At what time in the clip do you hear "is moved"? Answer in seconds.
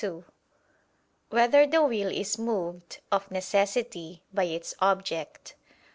2.11-3.01